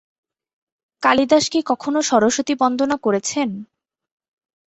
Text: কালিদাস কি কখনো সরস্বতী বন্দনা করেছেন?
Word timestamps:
কালিদাস 1.03 1.45
কি 1.49 1.59
কখনো 1.65 1.99
সরস্বতী 2.01 2.53
বন্দনা 2.61 2.95
করেছেন? 2.97 3.49